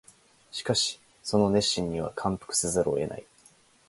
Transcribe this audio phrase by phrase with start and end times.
[0.51, 3.25] しかしその熱心には感服せざるを得ない